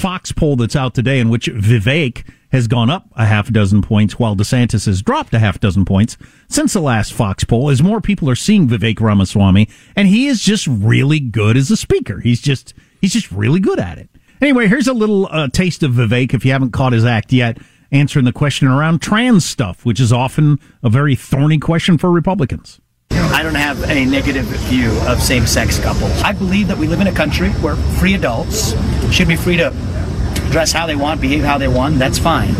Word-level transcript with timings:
Fox 0.00 0.32
poll 0.32 0.56
that's 0.56 0.74
out 0.74 0.94
today 0.94 1.18
in 1.18 1.28
which 1.28 1.46
Vivek 1.46 2.26
has 2.52 2.66
gone 2.66 2.88
up 2.88 3.06
a 3.16 3.26
half 3.26 3.52
dozen 3.52 3.82
points 3.82 4.18
while 4.18 4.34
DeSantis 4.34 4.86
has 4.86 5.02
dropped 5.02 5.34
a 5.34 5.38
half 5.38 5.60
dozen 5.60 5.84
points 5.84 6.16
since 6.48 6.72
the 6.72 6.80
last 6.80 7.12
Fox 7.12 7.44
poll 7.44 7.68
as 7.68 7.82
more 7.82 8.00
people 8.00 8.30
are 8.30 8.34
seeing 8.34 8.66
Vivek 8.66 8.98
Ramaswamy 8.98 9.68
and 9.94 10.08
he 10.08 10.26
is 10.26 10.40
just 10.40 10.66
really 10.66 11.20
good 11.20 11.54
as 11.54 11.70
a 11.70 11.76
speaker. 11.76 12.18
He's 12.20 12.40
just 12.40 12.72
he's 13.02 13.12
just 13.12 13.30
really 13.30 13.60
good 13.60 13.78
at 13.78 13.98
it. 13.98 14.08
Anyway, 14.40 14.68
here's 14.68 14.88
a 14.88 14.94
little 14.94 15.26
uh, 15.30 15.48
taste 15.48 15.82
of 15.82 15.92
Vivek 15.92 16.32
if 16.32 16.46
you 16.46 16.52
haven't 16.52 16.70
caught 16.70 16.94
his 16.94 17.04
act 17.04 17.30
yet 17.30 17.58
answering 17.92 18.24
the 18.24 18.32
question 18.32 18.68
around 18.68 19.02
trans 19.02 19.44
stuff, 19.44 19.84
which 19.84 20.00
is 20.00 20.14
often 20.14 20.58
a 20.82 20.88
very 20.88 21.14
thorny 21.14 21.58
question 21.58 21.98
for 21.98 22.10
Republicans. 22.10 22.80
I 23.40 23.42
don't 23.42 23.54
have 23.54 23.88
a 23.88 24.04
negative 24.04 24.44
view 24.44 24.90
of 25.08 25.22
same 25.22 25.46
sex 25.46 25.78
couples. 25.78 26.10
I 26.20 26.32
believe 26.32 26.68
that 26.68 26.76
we 26.76 26.86
live 26.86 27.00
in 27.00 27.06
a 27.06 27.12
country 27.12 27.48
where 27.52 27.74
free 27.74 28.12
adults 28.12 28.74
should 29.10 29.28
be 29.28 29.36
free 29.36 29.56
to 29.56 29.70
dress 30.50 30.72
how 30.72 30.84
they 30.84 30.94
want, 30.94 31.22
behave 31.22 31.42
how 31.42 31.56
they 31.56 31.66
want. 31.66 31.98
That's 31.98 32.18
fine. 32.18 32.52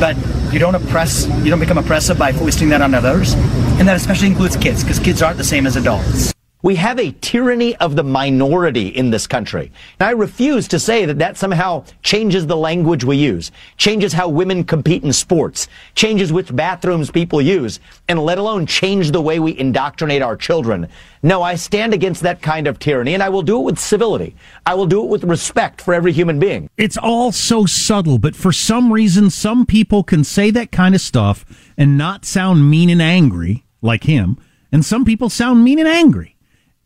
But 0.00 0.16
you 0.52 0.58
don't 0.58 0.74
oppress, 0.74 1.28
you 1.44 1.50
don't 1.50 1.60
become 1.60 1.78
oppressive 1.78 2.18
by 2.18 2.32
foisting 2.32 2.70
that 2.70 2.82
on 2.82 2.92
others. 2.92 3.34
And 3.34 3.86
that 3.86 3.94
especially 3.94 4.26
includes 4.26 4.56
kids, 4.56 4.82
because 4.82 4.98
kids 4.98 5.22
aren't 5.22 5.38
the 5.38 5.44
same 5.44 5.64
as 5.64 5.76
adults. 5.76 6.32
We 6.62 6.76
have 6.76 6.98
a 6.98 7.12
tyranny 7.12 7.74
of 7.76 7.96
the 7.96 8.02
minority 8.02 8.88
in 8.88 9.10
this 9.10 9.26
country. 9.26 9.72
And 9.98 10.08
I 10.08 10.12
refuse 10.12 10.68
to 10.68 10.78
say 10.78 11.06
that 11.06 11.18
that 11.18 11.38
somehow 11.38 11.84
changes 12.02 12.46
the 12.46 12.56
language 12.56 13.02
we 13.02 13.16
use, 13.16 13.50
changes 13.78 14.12
how 14.12 14.28
women 14.28 14.64
compete 14.64 15.02
in 15.02 15.12
sports, 15.12 15.68
changes 15.94 16.32
which 16.32 16.54
bathrooms 16.54 17.10
people 17.10 17.40
use, 17.40 17.80
and 18.08 18.18
let 18.22 18.36
alone 18.36 18.66
change 18.66 19.10
the 19.10 19.22
way 19.22 19.38
we 19.38 19.58
indoctrinate 19.58 20.20
our 20.20 20.36
children. 20.36 20.86
No, 21.22 21.42
I 21.42 21.54
stand 21.54 21.94
against 21.94 22.22
that 22.22 22.42
kind 22.42 22.66
of 22.66 22.78
tyranny, 22.78 23.14
and 23.14 23.22
I 23.22 23.30
will 23.30 23.42
do 23.42 23.58
it 23.58 23.64
with 23.64 23.78
civility. 23.78 24.36
I 24.66 24.74
will 24.74 24.86
do 24.86 25.02
it 25.02 25.08
with 25.08 25.24
respect 25.24 25.80
for 25.80 25.94
every 25.94 26.12
human 26.12 26.38
being. 26.38 26.68
It's 26.76 26.98
all 26.98 27.32
so 27.32 27.64
subtle, 27.64 28.18
but 28.18 28.36
for 28.36 28.52
some 28.52 28.92
reason, 28.92 29.30
some 29.30 29.64
people 29.64 30.02
can 30.02 30.24
say 30.24 30.50
that 30.50 30.72
kind 30.72 30.94
of 30.94 31.00
stuff 31.00 31.44
and 31.78 31.96
not 31.96 32.26
sound 32.26 32.70
mean 32.70 32.90
and 32.90 33.00
angry 33.00 33.64
like 33.80 34.04
him, 34.04 34.38
and 34.70 34.84
some 34.84 35.06
people 35.06 35.30
sound 35.30 35.64
mean 35.64 35.78
and 35.78 35.88
angry. 35.88 36.36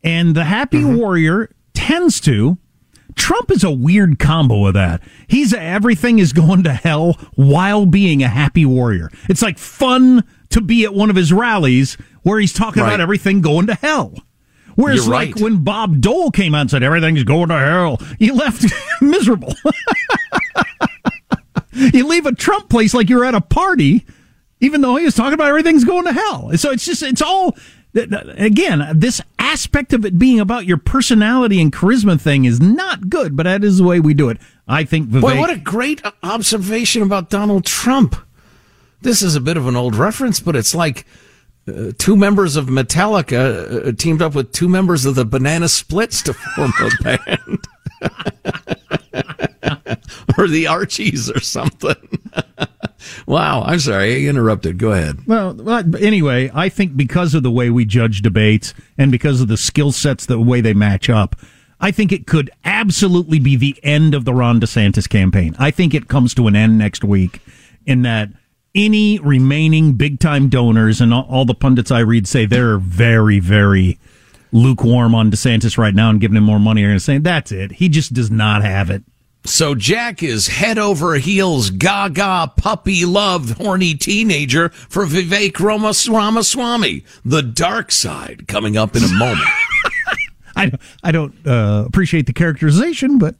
And 0.05 0.35
the 0.35 0.43
happy 0.43 0.81
mm-hmm. 0.81 0.97
warrior 0.97 1.49
tends 1.73 2.21
to. 2.21 2.57
Trump 3.15 3.49
is 3.49 3.63
a 3.63 3.71
weird 3.71 4.19
combo 4.19 4.67
of 4.67 4.75
that. 4.75 5.01
He's 5.27 5.51
a, 5.51 5.59
everything 5.59 6.19
is 6.19 6.31
going 6.31 6.63
to 6.63 6.73
hell 6.73 7.13
while 7.33 7.85
being 7.85 8.21
a 8.21 8.27
happy 8.27 8.65
warrior. 8.65 9.09
It's 9.27 9.41
like 9.41 9.57
fun 9.57 10.23
to 10.49 10.61
be 10.61 10.85
at 10.85 10.93
one 10.93 11.09
of 11.09 11.15
his 11.15 11.33
rallies 11.33 11.97
where 12.21 12.39
he's 12.39 12.53
talking 12.53 12.83
right. 12.83 12.89
about 12.89 13.01
everything 13.01 13.41
going 13.41 13.67
to 13.67 13.73
hell. 13.73 14.13
Whereas, 14.75 15.05
You're 15.05 15.13
like 15.13 15.37
when 15.37 15.63
Bob 15.63 16.01
Dole 16.01 16.29
came 16.31 16.53
out 16.53 16.61
and 16.61 16.71
said 16.71 16.83
everything's 16.83 17.23
going 17.23 17.47
to 17.47 17.57
hell, 17.57 17.99
he 18.19 18.31
left 18.31 18.65
miserable. 19.01 19.55
you 21.71 22.05
leave 22.05 22.25
a 22.25 22.33
Trump 22.33 22.69
place 22.69 22.93
like 22.93 23.09
you're 23.09 23.25
at 23.25 23.33
a 23.33 23.41
party, 23.41 24.05
even 24.59 24.81
though 24.81 24.97
he 24.97 25.05
was 25.05 25.15
talking 25.15 25.33
about 25.33 25.47
everything's 25.47 25.85
going 25.85 26.03
to 26.03 26.13
hell. 26.13 26.51
So 26.57 26.71
it's 26.71 26.85
just, 26.85 27.01
it's 27.01 27.21
all 27.21 27.55
again, 27.95 28.91
this 28.93 29.21
aspect 29.55 29.93
of 29.93 30.03
it 30.03 30.19
being 30.19 30.41
about 30.41 30.65
your 30.65 30.75
personality 30.75 31.61
and 31.61 31.71
charisma 31.71 32.19
thing 32.19 32.43
is 32.43 32.59
not 32.59 33.09
good, 33.09 33.37
but 33.37 33.43
that 33.43 33.63
is 33.63 33.77
the 33.77 33.85
way 33.85 34.01
we 34.01 34.13
do 34.13 34.27
it. 34.27 34.37
I 34.67 34.83
think 34.83 35.07
Vivek. 35.07 35.21
Boy, 35.21 35.39
what 35.39 35.49
a 35.49 35.55
great 35.55 36.01
observation 36.21 37.01
about 37.01 37.29
Donald 37.29 37.65
Trump. 37.65 38.17
This 39.01 39.21
is 39.21 39.33
a 39.33 39.39
bit 39.39 39.55
of 39.55 39.65
an 39.65 39.77
old 39.77 39.95
reference, 39.95 40.41
but 40.41 40.57
it's 40.57 40.75
like 40.75 41.05
uh, 41.69 41.93
two 41.97 42.17
members 42.17 42.57
of 42.57 42.65
Metallica 42.65 43.87
uh, 43.87 43.91
teamed 43.93 44.21
up 44.21 44.35
with 44.35 44.51
two 44.51 44.67
members 44.67 45.05
of 45.05 45.15
the 45.15 45.23
Banana 45.23 45.69
Splits 45.69 46.21
to 46.23 46.33
form 46.33 46.73
a 46.81 46.89
band. 47.03 47.67
or 50.37 50.49
the 50.49 50.67
Archies 50.67 51.31
or 51.31 51.39
something. 51.39 51.95
Wow, 53.25 53.63
I'm 53.63 53.79
sorry, 53.79 54.15
I 54.25 54.29
interrupted. 54.29 54.77
Go 54.77 54.91
ahead. 54.91 55.25
Well, 55.25 55.59
anyway, 55.99 56.51
I 56.53 56.69
think 56.69 56.95
because 56.95 57.33
of 57.33 57.43
the 57.43 57.51
way 57.51 57.69
we 57.69 57.85
judge 57.85 58.21
debates 58.21 58.73
and 58.97 59.11
because 59.11 59.41
of 59.41 59.47
the 59.47 59.57
skill 59.57 59.91
sets, 59.91 60.25
the 60.25 60.39
way 60.39 60.61
they 60.61 60.73
match 60.73 61.09
up, 61.09 61.35
I 61.79 61.91
think 61.91 62.11
it 62.11 62.27
could 62.27 62.49
absolutely 62.63 63.39
be 63.39 63.55
the 63.55 63.79
end 63.83 64.13
of 64.13 64.25
the 64.25 64.33
Ron 64.33 64.59
DeSantis 64.59 65.09
campaign. 65.09 65.55
I 65.59 65.71
think 65.71 65.93
it 65.93 66.07
comes 66.07 66.33
to 66.35 66.47
an 66.47 66.55
end 66.55 66.77
next 66.77 67.03
week 67.03 67.41
in 67.85 68.03
that 68.03 68.29
any 68.73 69.19
remaining 69.19 69.93
big 69.93 70.19
time 70.19 70.49
donors 70.49 70.99
and 71.01 71.13
all 71.13 71.45
the 71.45 71.53
pundits 71.53 71.91
I 71.91 71.99
read 71.99 72.27
say 72.27 72.45
they're 72.45 72.77
very, 72.77 73.39
very 73.39 73.99
lukewarm 74.51 75.15
on 75.15 75.31
DeSantis 75.31 75.77
right 75.77 75.93
now 75.93 76.09
and 76.09 76.19
giving 76.19 76.37
him 76.37 76.43
more 76.43 76.59
money 76.59 76.83
are 76.83 76.87
going 76.87 76.97
to 76.97 77.03
say 77.03 77.17
that's 77.17 77.51
it. 77.51 77.73
He 77.73 77.89
just 77.89 78.13
does 78.13 78.31
not 78.31 78.63
have 78.63 78.89
it. 78.89 79.03
So 79.45 79.75
Jack 79.75 80.23
is 80.23 80.47
head 80.47 80.79
over 80.79 81.15
heels, 81.15 81.69
gaga, 81.69 82.51
puppy 82.57 83.05
love, 83.05 83.51
horny 83.51 83.93
teenager 83.93 84.69
for 84.69 85.05
Vivek 85.05 85.59
Ramaswamy. 85.59 87.03
The 87.23 87.43
dark 87.43 87.91
side 87.91 88.47
coming 88.47 88.75
up 88.75 88.95
in 88.95 89.03
a 89.03 89.13
moment. 89.13 89.47
I, 90.55 90.71
I 91.03 91.11
don't 91.11 91.35
uh, 91.45 91.83
appreciate 91.85 92.25
the 92.25 92.33
characterization, 92.33 93.19
but. 93.19 93.35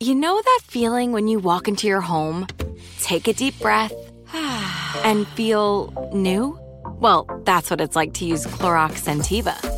you 0.00 0.14
know 0.14 0.40
that 0.40 0.60
feeling 0.64 1.10
when 1.10 1.26
you 1.26 1.40
walk 1.40 1.66
into 1.66 1.88
your 1.88 2.00
home, 2.00 2.46
take 3.00 3.26
a 3.26 3.32
deep 3.32 3.58
breath, 3.58 3.92
and 5.04 5.26
feel 5.28 6.10
new? 6.14 6.56
Well, 7.00 7.26
that's 7.44 7.70
what 7.70 7.80
it's 7.80 7.96
like 7.96 8.14
to 8.14 8.24
use 8.24 8.46
Clorox 8.46 9.02
Scentiva 9.02 9.77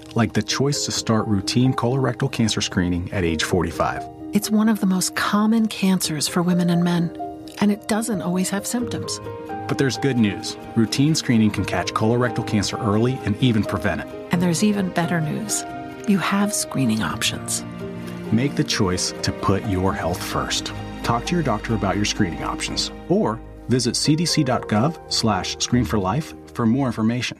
Like 0.13 0.33
the 0.33 0.41
choice 0.41 0.83
to 0.85 0.91
start 0.91 1.25
routine 1.27 1.73
colorectal 1.73 2.29
cancer 2.29 2.59
screening 2.59 3.11
at 3.13 3.23
age 3.23 3.43
45. 3.43 4.03
It's 4.33 4.49
one 4.49 4.67
of 4.67 4.81
the 4.81 4.85
most 4.85 5.15
common 5.15 5.67
cancers 5.67 6.27
for 6.27 6.41
women 6.41 6.69
and 6.69 6.83
men, 6.83 7.17
and 7.59 7.71
it 7.71 7.87
doesn't 7.87 8.21
always 8.21 8.49
have 8.49 8.67
symptoms. 8.67 9.21
But 9.69 9.77
there's 9.77 9.97
good 9.97 10.17
news. 10.17 10.57
Routine 10.75 11.15
screening 11.15 11.49
can 11.49 11.63
catch 11.63 11.93
colorectal 11.93 12.45
cancer 12.45 12.75
early 12.77 13.13
and 13.23 13.41
even 13.41 13.63
prevent 13.63 14.01
it. 14.01 14.07
And 14.31 14.41
there's 14.41 14.65
even 14.65 14.89
better 14.89 15.21
news. 15.21 15.63
You 16.09 16.17
have 16.17 16.53
screening 16.53 17.03
options. 17.03 17.63
Make 18.33 18.55
the 18.55 18.65
choice 18.65 19.13
to 19.21 19.31
put 19.31 19.65
your 19.67 19.93
health 19.93 20.21
first. 20.21 20.73
Talk 21.03 21.25
to 21.27 21.35
your 21.35 21.43
doctor 21.43 21.73
about 21.73 21.95
your 21.95 22.05
screening 22.05 22.43
options 22.43 22.91
or 23.07 23.39
visit 23.69 23.95
cdc.gov 23.95 25.11
slash 25.11 25.57
screen 25.59 25.85
for 25.85 25.99
life 25.99 26.33
for 26.53 26.65
more 26.65 26.87
information. 26.87 27.39